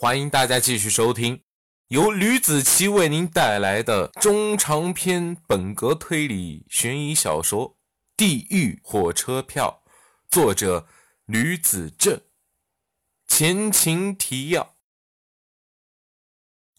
[0.00, 1.42] 欢迎大家继续收听
[1.88, 7.70] 由吕子奇为您带来的中长篇本格推理悬疑小说
[8.16, 9.82] 《地狱火车票》，
[10.30, 10.86] 作者
[11.26, 12.20] 吕子正。
[13.26, 14.76] 前情提要：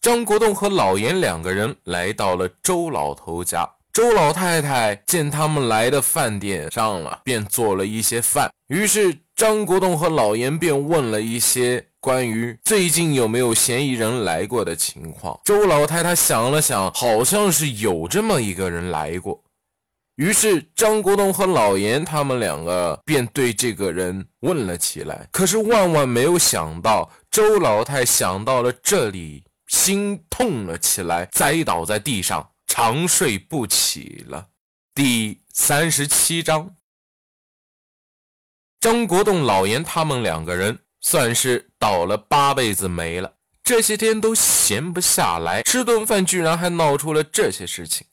[0.00, 3.70] 张国栋和老严两个人来到了周老头家。
[3.92, 8.50] 周老太太见他们来的饭点上了，便做了一些饭。
[8.68, 15.38] 于是张国栋和老严便问了一些关于最近有没有嫌疑人来过的情况。
[15.44, 19.44] 周老太太想了想，好像是有这么一个人来过。
[20.16, 25.28] 于是张国栋和老严他们两个便对这个人问了起来。
[25.30, 32.50] 可是万万没有想到，周老太想到了这里，心痛了起来，栽倒在地上。
[32.66, 34.46] 长睡不起了。
[34.94, 36.76] 第三十七章，
[38.78, 43.34] 张国栋、老严他们两个人算是倒了八辈子霉了。
[43.62, 48.06] 这些天都闲不下来，吃顿饭居然还闹出了这些事情。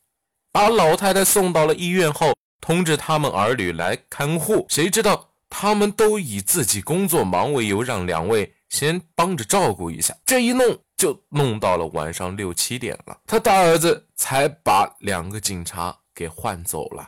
[0.51, 4.65] 把老太太送到了医院后，通知他们儿女来看护。
[4.69, 10.15] 谁知道他们都以自己工作忙为由，让两位先帮着照顾一下。
[10.25, 10.79] 这一弄。
[10.97, 17.07] 就弄到了晚上六七点了，他大儿子才把两个警察给换走了。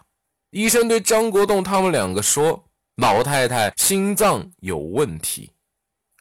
[0.51, 2.63] 医生对张国栋他们两个说
[3.01, 5.49] ：“老太太心脏有问题，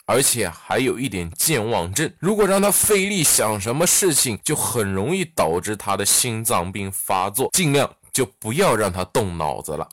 [0.08, 2.10] 而且还有一点健忘症。
[2.18, 7.50] 如果让他费力想什么事情，就很容易导致他的心脏病发作。
[7.52, 9.86] 尽量就不要让他动脑子了。”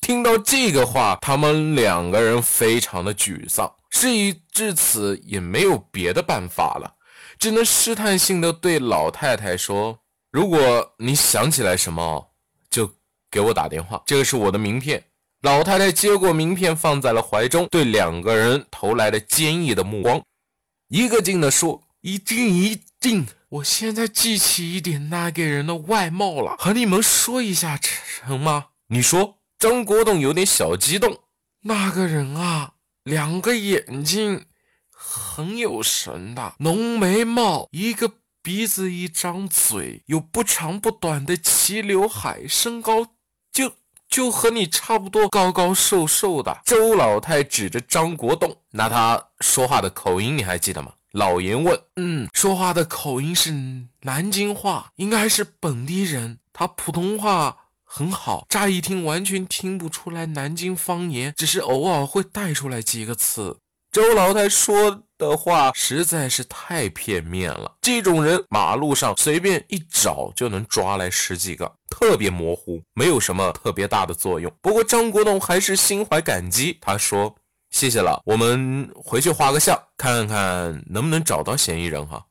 [0.00, 3.70] 听到这个话，他们两个人非常的沮丧。
[3.90, 6.94] 事已至此，也没有别的办法了，
[7.38, 9.98] 只能试探性的对老太太说
[10.32, 12.30] ：“如果你想起来什么，
[12.70, 12.90] 就
[13.30, 14.02] 给我打电话。
[14.06, 15.04] 这个是我的名片。”
[15.42, 20.22] 老太太接过名片，放在了怀中，对两个人投来了坚毅的目光，
[20.88, 29.36] 一个劲的说：“一定一定，我现在记起一点那个人的外貌了，和你们说一下成吗？”你说。
[29.58, 31.18] 张国栋有点小激动，
[31.62, 32.74] 那个人啊。
[33.02, 34.46] 两个眼睛
[34.88, 38.08] 很有神的，浓眉毛，一个
[38.40, 43.08] 鼻子，一张嘴，有不长不短的齐刘海，身高
[43.50, 43.72] 就
[44.18, 46.60] 就和你差不多，高高瘦瘦的。
[46.64, 50.94] 周老太指着张国栋，那他说话的口音你还记得吗？
[51.12, 51.80] 老严问。
[51.94, 53.52] 嗯，说话的口音是
[54.00, 56.40] 南京话，应该是本地人。
[56.52, 57.58] 他普通话。
[57.84, 63.56] 很好，乍一听完全听不出来南京方言，只是偶尔会带出来几个词。
[63.90, 74.52] 周老太说的话实在是太片面了，这种人马路上随便一找就能抓来十几个，特别模糊，没有什么特别大的作用。
[74.60, 77.34] 不过张国栋还是心怀感激，他说
[77.70, 82.26] ：“谢谢了，我们回去画个像，看看能不能找到嫌疑人哈。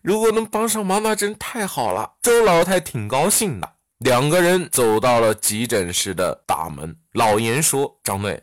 [0.00, 3.74] 如果能帮上忙，那真太好了。”周老太挺高兴的。
[3.98, 6.96] 两个人走到了急诊室的大门。
[7.12, 8.42] 老严说：“张队，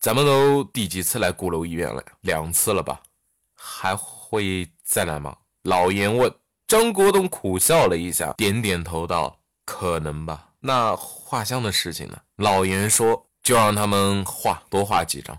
[0.00, 2.02] 咱们都第几次来鼓楼医院了？
[2.20, 3.00] 两次了吧？
[3.54, 6.32] 还会再来吗？”老严问。
[6.68, 12.18] 张国栋苦笑了一下，点点头道：“可能吧。”那画像的事情呢？
[12.36, 15.38] 老严说：“就让他们画，多画几张，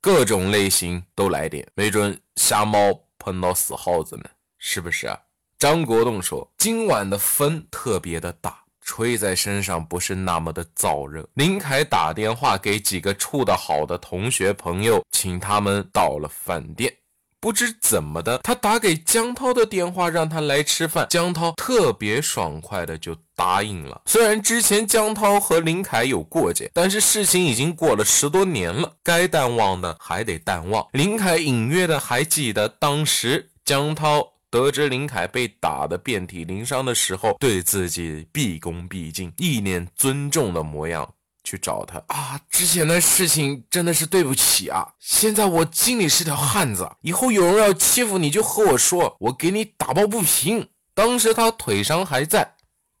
[0.00, 2.80] 各种类型都来点，没准瞎猫
[3.18, 4.24] 碰到死耗子呢，
[4.58, 5.16] 是不是啊？”
[5.60, 16.92] 张国栋说：“今晚的风特别的大，吹在身上不是那么的燥热。”林凯打电话给几个处得好的同学朋友，请他们到了饭店。
[17.40, 21.06] 不知怎么的，他打给江涛的电话，让他来吃饭。
[21.08, 24.02] 江涛特别爽快的就答应了。
[24.06, 30.86] 虽然之前江涛和林凯有过节，但是事情已经过了十多年了，该淡忘的还得淡忘。
[30.92, 34.32] 林凯隐约的还记得当时江涛。
[34.50, 41.06] 得知林凯被打得遍体鳞伤的时候，对自己毕恭毕敬、一脸尊重的模样
[41.48, 42.38] 去找他啊！
[42.50, 44.86] 之前的事情真的是对不起啊！
[45.00, 50.68] 现在我心里是条汉子，以后有人要欺负你就和我说，我给你打抱不平。
[50.92, 52.56] 当时他腿伤还在，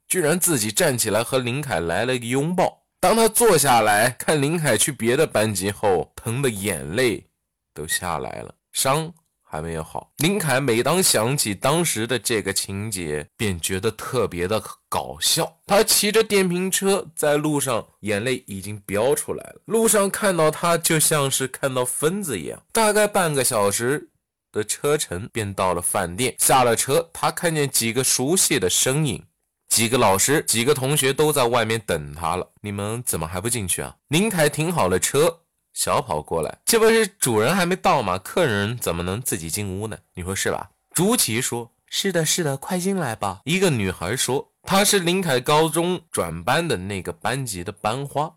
[0.08, 2.86] 居然自己站起来和林凯来了一个拥抱。
[2.98, 7.26] 当他坐下来看林凯去别的班级后，疼的眼泪
[7.74, 9.12] 都下来了，伤。
[9.48, 10.10] 还没有好。
[10.18, 15.56] 林凯每当想起当时的这个情节，便觉得特别的搞笑。
[15.66, 19.60] 他骑着电瓶车在路上，眼泪已经飙出来了。
[19.64, 22.62] 路上看到他，就像是看到疯子一样。
[22.72, 24.10] 大概半个小时
[24.52, 26.34] 的车程，便到了饭店。
[26.38, 29.24] 下了车，他看见几个熟悉的身影，
[29.68, 32.50] 几个老师、几个同学都在外面等他了。
[32.60, 33.96] 你们怎么还不进去啊？
[34.08, 35.40] 林凯停好了车。
[35.78, 38.18] 小跑过来，这不是主人还没到吗？
[38.18, 39.96] 客人怎么能自己进屋呢？
[40.14, 40.70] 你说是吧？
[40.92, 48.34] 朱琪说：“是的，是的，快进来吧。”一个女孩说：“她是林凯高中转班的那个班级的班花，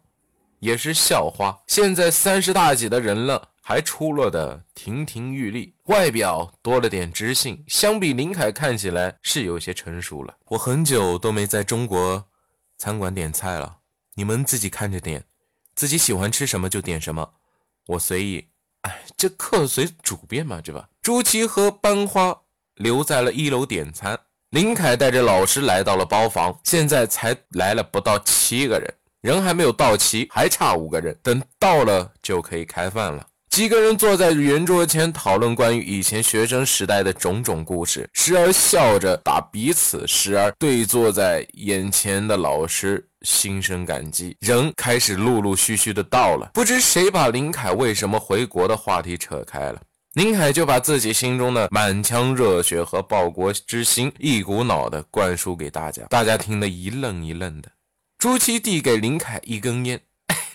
[0.59, 10.35] 也是校花，现在三十大几的人了，还出落的亭亭玉立，外表多了点知性，相比林凯看起来是有些成熟了。
[10.49, 12.23] 我很久都没在中国
[12.77, 13.77] 餐馆点菜了，
[14.13, 15.23] 你们自己看着点。”
[15.75, 17.33] 自己喜欢吃什么就点什么，
[17.87, 18.47] 我随意。
[18.81, 20.89] 哎，这客随主便嘛，对吧？
[21.01, 22.41] 朱琪和班花
[22.75, 24.19] 留在了一楼点餐。
[24.49, 31.17] 林凯带着老师来到了包房，现在才来了不到七个人，人还没有到齐，还差五个人。
[31.23, 33.25] 等到了就可以开饭了。
[33.51, 44.37] 几个人坐在圆桌前讨论关于以前学生时代的种种故事，时而笑着打彼此，时而对坐在眼前的老师心生感激。
[44.39, 49.81] 人开始陆陆续续的到了，不知谁把林凯为什么回国的话题扯开了，
[50.13, 57.69] 林凯就把自己心中的满腔热血和报国之心一股脑的灌输给大家，大家听得一愣一愣的。
[58.17, 59.99] 朱七递给林凯一根烟。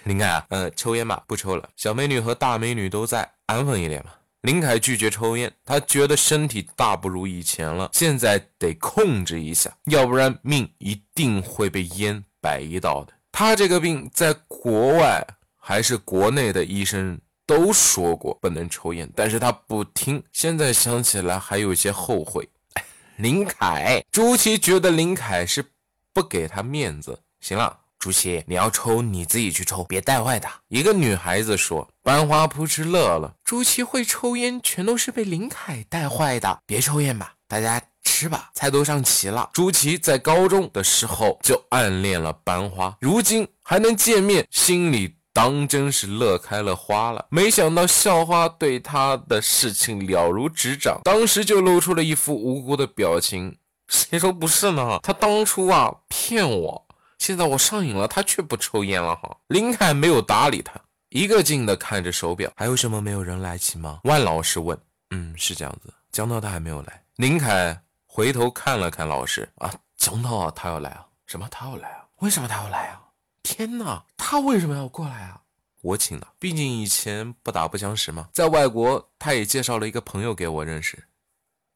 [0.07, 1.69] 林凯啊，呃，抽烟吧，不抽了。
[1.75, 4.13] 小美女和大美女都在，安分一点嘛。
[4.43, 13.13] 林凯拒绝抽烟，他觉得身体大不如以前了，现在得控制一下，要不然命一定会被烟摆一道的。
[13.33, 15.27] 他这个病在国外
[15.57, 20.23] 还是国内的医生都说过不能抽烟，但是他不听。
[20.31, 22.49] 现在想起来还有些后悔。
[23.19, 25.65] 林凯，朱琪觉得林凯是
[26.13, 27.19] 不给他面子。
[27.41, 27.81] 行了。
[27.99, 30.53] 朱琪，你要抽你自己去抽，别带坏他。
[30.69, 31.89] 一个女孩子说。
[32.03, 33.35] 班花扑哧乐了。
[33.43, 36.61] 朱琪会抽烟，全都是被林凯带坏的。
[36.65, 39.51] 别抽烟吧，大家吃吧，菜都上齐了。
[39.53, 47.27] 朱琪在高中的时候就暗恋了班花，如今还能见面，心里当真是乐开了花了。
[47.29, 53.57] 没想到校花对他的事情了如指掌，当时就露出了一副无辜的表情。
[53.91, 55.01] 谁说不是呢？
[55.03, 56.86] 他当初啊骗我。
[57.27, 59.37] 现在我上瘾了，他却不抽烟了哈。
[59.49, 62.49] 林凯没有搭理他，一个劲的看着手表。
[62.55, 63.99] 还有什么没有人来齐吗？
[64.05, 64.79] 万老师问。
[65.11, 65.93] 嗯，是这样子。
[66.13, 67.03] 江涛他还没有来。
[67.17, 71.05] 林凯回头看了看老师啊，江涛啊，他要来啊？
[71.27, 71.49] 什么？
[71.51, 72.05] 他要来啊？
[72.19, 73.03] 为什么他要来啊？
[73.43, 75.41] 天哪，他为什么要过来啊？
[75.83, 78.29] 我请的，毕竟以前不打不相识嘛。
[78.33, 81.03] 在外国，他也介绍了一个朋友给我认识，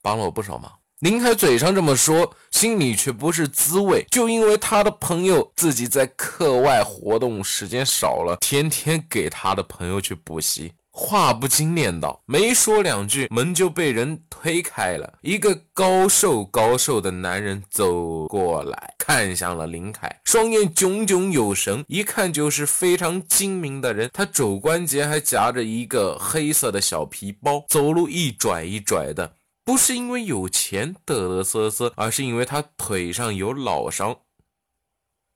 [0.01, 0.73] 帮了我不少忙。
[1.01, 4.05] 林凯嘴上这么说，心里却不是滋味。
[4.11, 10.73] 就因为他的朋友自己在课外活动时间少了，天天给他的朋友去补习。
[10.93, 15.15] 话不经念叨，没说两句，门就被人推开了。
[15.23, 24.11] 一个高瘦高瘦的男人走过来，看向了林凯，双眼炯炯有神，一看就是非常精明的人。
[24.13, 29.37] 他肘关节还夹着一个黑色的小皮包，走路一拽一拽的。
[29.71, 34.23] 不是因为有钱得得瑟瑟，而是因为他腿上有老伤。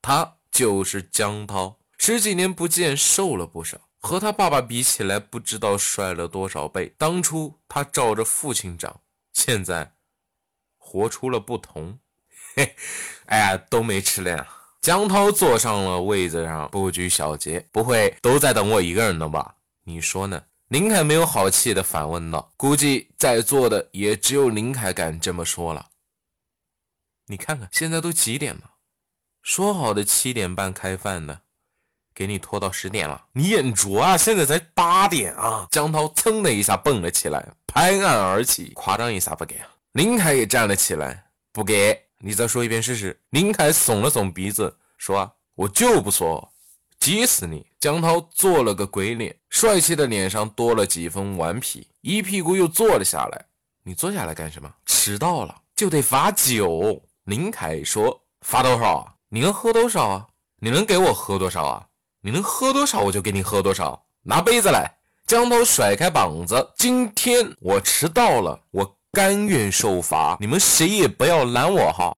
[0.02, 6.92] 他就是江涛，十几年不见，瘦了不少，和他爸爸比起来，不知道帅了多少倍。
[6.98, 9.02] 当初他照着父亲长，
[9.32, 9.94] 现在
[10.78, 12.00] 活出了不同。
[12.56, 12.74] 嘿，
[13.26, 14.44] 哎呀，都没吃了。
[14.80, 19.54] 江涛坐上了位子上，不拘小节，不会都在等我一个人呢吧？
[19.84, 20.42] 你说呢？
[20.68, 25.90] 林凯没有好气地反问道：“估计在座的也只有林凯敢这么说了。
[27.26, 28.62] 你看看，现在都几点了？
[29.42, 31.42] 说好的七点半开饭的，
[32.14, 33.26] 给你拖到十点了。
[33.32, 34.16] 你眼拙啊！
[34.16, 42.02] 现在才八点啊！”江涛噌的一下蹦了起来，拍案而起：“夸张一下不给啊！”林凯也站了起来：“不给！
[42.18, 46.52] 你再说一遍试试。”林凯耸了耸鼻子，说：“我就不说。”
[46.98, 47.66] 急死你！
[47.84, 53.44] 江涛做了个鬼脸，帅气的脸上多了几分顽皮，一屁股又坐了下来。
[53.82, 54.72] 你坐下来干什么？
[54.86, 56.98] 迟到了就得罚酒。
[57.24, 59.18] 林凯说：“罚多少？
[59.28, 60.26] 你能喝多少啊？
[60.60, 61.86] 你能给我喝多少啊？
[62.22, 64.06] 你能喝多少我就给你喝多少。
[64.22, 64.90] 拿杯子来。”
[65.28, 70.38] 江涛甩开膀子：“今天我迟到了，我甘愿受罚。
[70.40, 72.16] 你们谁也不要拦我哈。”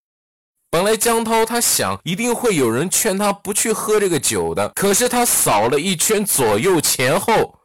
[0.76, 7.58] 本来江涛他想一定会有人劝他不去喝这个酒的，可是他扫了一圈左右前后，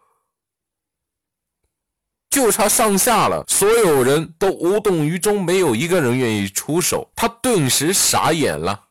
[2.29, 7.11] 就差上下了，所有人都无动于衷，没有一个人愿意出手。
[7.13, 8.85] 他顿时傻眼了，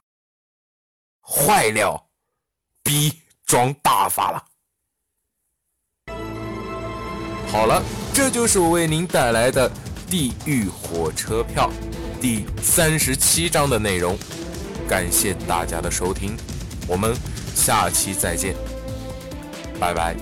[1.22, 2.04] 坏了，
[2.82, 4.44] 逼装大发了。
[7.50, 9.66] 好了，这就是我为您带来的
[10.10, 11.70] 地狱火车票。
[12.20, 14.16] 第三十七章的内容，
[14.86, 16.36] 感谢大家的收听，
[16.86, 17.16] 我们
[17.54, 18.54] 下期再见，
[19.80, 20.14] 拜拜。